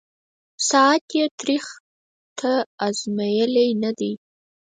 [0.69, 1.65] ساعت یې تریخ»
[2.37, 2.53] تا
[2.87, 4.11] آزمېیلی نه دی